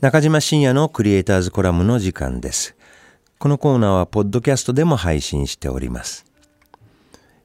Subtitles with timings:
[0.00, 2.74] 中島信也のクリエイターズコラムの時間です。
[3.38, 6.24] このコーナーはポッドキャストでも配信しております。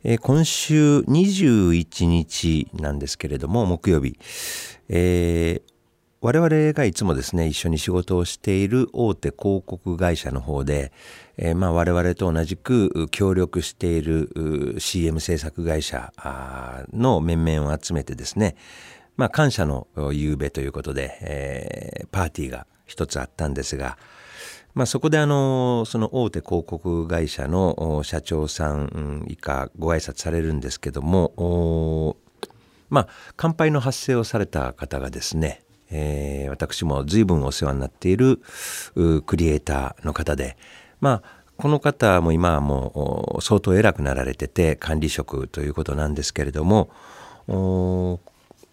[0.06, 4.18] えー、今週21日なんですけれども、木曜日、
[4.88, 5.74] えー、
[6.26, 10.92] 我々がいつもですね、一緒に仕事をしている大手広告会社の方で、
[11.38, 16.12] えー、まあ我々と同じく協力している CM 制作会社
[16.92, 18.56] の面々を集めてですね、
[19.18, 24.00] まあ感謝の夕べということで、えー、パーティーが一つあったんですが、
[24.74, 32.18] まあ、そこであのその大手広告会社の社長さん以下ご挨拶されるんですけども
[32.90, 33.08] まあ
[33.38, 38.42] 乾杯の発声をされた方がですねえー、私も随分お世話になっている
[39.26, 40.58] クリエイターの方で、
[41.02, 46.90] まあ、この方も今はもう相当偉くなられてて管理職ということなんですけれども、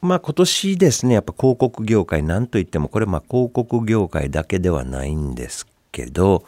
[0.01, 6.45] まあ今年ですね、やっぱ広告業界、なんといってもこれまあ広告業界だけではないんですけど、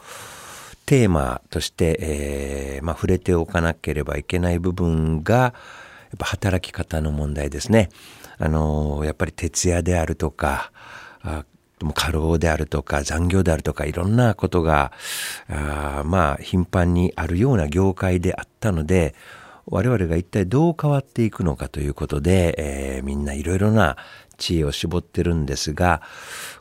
[0.85, 5.53] テーマとして、えー、まあ、触れておかなければいけない部分が、やっ
[6.19, 7.89] ぱ働き方の問題ですね。
[8.37, 10.71] あのやっぱり徹夜であるとか、
[11.21, 11.45] あ
[11.93, 14.91] 過労であるとか残業であるとかいろんなことが
[15.49, 19.13] あまあ頻繁にあるような業界であったので
[19.65, 22.55] 我々が一体どう変わっていくのかということで、
[22.97, 23.97] えー、みんないろいろな
[24.37, 26.01] 知恵を絞ってるんですが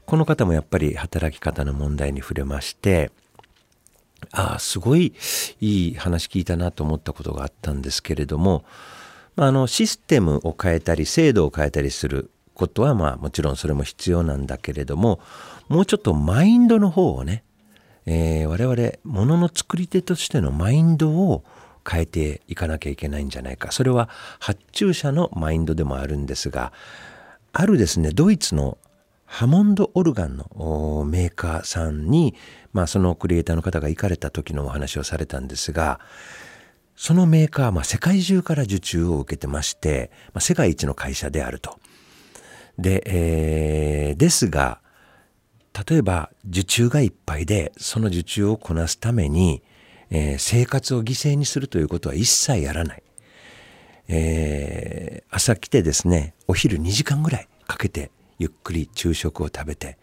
[0.06, 3.10] この方もやっぱり働き方の問題に触れまして
[4.32, 5.14] ああすごい
[5.60, 8.64] いい話聞いたなと思ったことがあったんですけれども
[9.36, 15.20] まあのシステムを変えたり制度を変えたりすることはまあもちろんそれも必要なんだけれども
[15.68, 17.42] もうちょっとマインドの方をね、
[18.06, 21.44] えー、我々ものの作り手としてのマインドを
[21.88, 23.70] 変えていかなきゃいけないんじゃないか。
[23.70, 26.72] それは発注者のマインドでもあるんですが
[27.52, 28.78] あるですねドイツの
[29.26, 32.34] ハモンドオルガンのメーカーさんに、
[32.72, 35.98] まあ、そのクリエイターの方が行かれた時のお話をされたんですが
[36.96, 41.78] そのメーカーはまあ世界中から受注を受けてまして、まあ、世界一の会社であると。
[42.78, 44.80] で、えー、ですが、
[45.88, 49.62] 例えば受注がいっぱいで、その受注をこなすために、
[50.10, 53.02] えー、生活を犠牲にするということは一切やらない。
[54.06, 59.98] えー、朝来てですね、お昼2時間ぐらいかけてゆっくり昼食を食べて、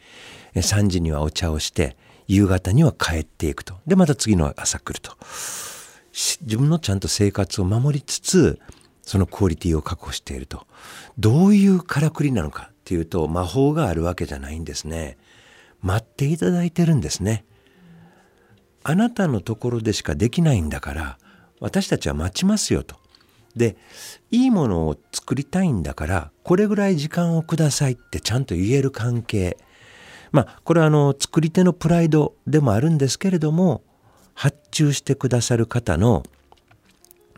[0.56, 1.96] 3時にはお茶をして、
[2.28, 3.75] 夕方には帰っていくと。
[3.88, 5.16] で、また次の朝来ると。
[6.14, 8.60] 自分のちゃんと生活を守りつつ
[9.02, 10.66] そのクオリティを確保していると。
[11.18, 15.18] どういうからくりなのかっていうと魔法があるわけじゃないんですね。
[15.82, 17.46] 待っていただいてるんですね。
[18.84, 21.18] あなたのところでしかできないんだから
[21.60, 22.96] 私たちは待ちますよと。
[23.56, 23.76] で
[24.32, 29.58] いいものを作りたいんだからこれぐらい時間をくださいってちゃんと言える関係。
[30.32, 33.84] まあこれはあの作り手のプライドでもあるんですけれども
[34.41, 36.24] 発注してくださる方の、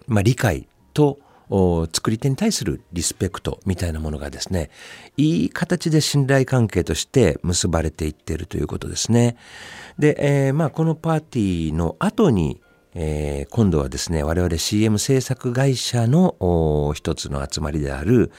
[0.08, 1.20] まあ、理解と
[1.92, 4.70] 作り手に対するリスペクトみたいなものがですね
[5.18, 9.36] いい形で信頼関係として結ばれていってるということですね。
[10.00, 12.62] で、えー、まあこのパーティーの後に
[12.96, 18.32] えー、今度はですね我々 CM 制作会社の一つの集まりである、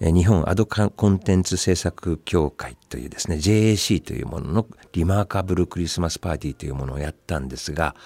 [0.00, 7.96] 日本アドコンテンツ制作協会というですね JAC というもののリマーカブルクリスマスパーティーというものをやったんですが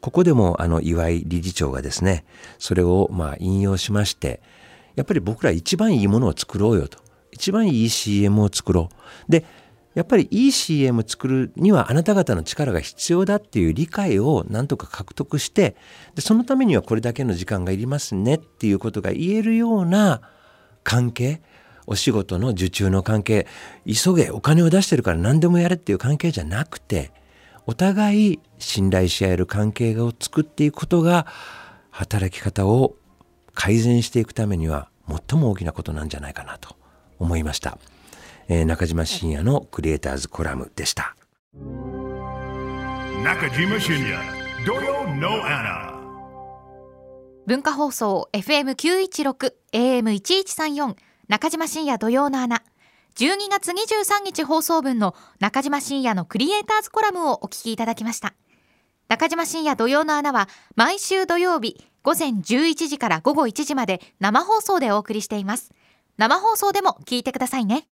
[0.00, 2.24] ここでもあの岩井理事長がですね
[2.58, 4.40] それをまあ引用しまして
[4.96, 6.98] やっぱり僕ら一番いいものを作ろうよと。
[7.30, 8.88] 一番いい CM を作ろ
[9.28, 9.30] う。
[9.30, 9.44] で
[9.94, 15.76] やっぱりいい CM 作るにはあなた方の力が必要だっていう理解をなんとか獲得して
[16.14, 20.20] でそのためにはこれだけの時間がいりますねっていうことが言えるような
[20.88, 21.42] 関係
[21.86, 23.46] お仕事の受注の関係
[23.86, 27.12] 急げお金を出してるから何でもやれっていう関係じゃなくて
[27.66, 31.26] お互い信頼し合える関係を作っていくことが
[31.90, 32.96] 働き方を
[33.52, 36.74] 改善していくためには最も大きなことなんじゃないかなと
[37.18, 37.76] 思いました、
[38.48, 41.14] えー、中島信也のクリエイターズコラムでした。
[43.22, 44.16] 中島信也
[44.64, 45.97] 土曜のアナ
[47.48, 50.96] 文化放送 FM916 AM1134
[51.28, 52.62] 中島深也土曜の穴
[53.16, 58.34] 12月23日放送分の中島深也のクリエイターズコラムをお聞きいただきました。
[59.08, 60.46] 中島深也土曜の穴は
[60.76, 65.72] 毎週土曜日午前11時から午後1時まで生放送でお送りしています。
[66.18, 67.86] 生放送でも聞いてくださいね。